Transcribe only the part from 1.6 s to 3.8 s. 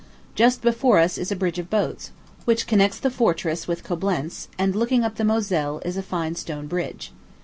boats, which connects the fortress